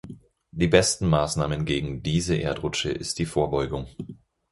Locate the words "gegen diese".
1.63-2.35